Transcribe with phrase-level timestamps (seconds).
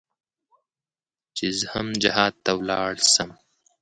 [1.35, 3.29] چې زه هم جهاد ته ولاړ سم.